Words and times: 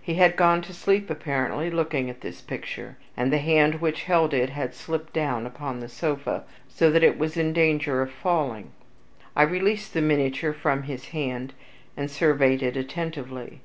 He 0.00 0.14
had 0.14 0.34
gone 0.38 0.62
to 0.62 0.72
sleep 0.72 1.10
apparently 1.10 1.70
looking 1.70 2.08
at 2.08 2.22
this 2.22 2.40
picture; 2.40 2.96
and 3.18 3.30
the 3.30 3.36
hand 3.36 3.82
which 3.82 4.04
held 4.04 4.32
it 4.32 4.48
had 4.48 4.74
slipped 4.74 5.12
down 5.12 5.44
upon 5.44 5.80
the 5.80 5.90
sofa, 5.90 6.44
so 6.70 6.90
that 6.90 7.04
it 7.04 7.18
was 7.18 7.36
in 7.36 7.52
danger 7.52 8.00
of 8.00 8.10
falling. 8.10 8.70
I 9.36 9.42
released 9.42 9.92
the 9.92 10.00
miniature 10.00 10.54
from 10.54 10.84
his 10.84 11.08
hand, 11.10 11.52
and 11.98 12.10
surveyed 12.10 12.62
it 12.62 12.78
attentively. 12.78 13.60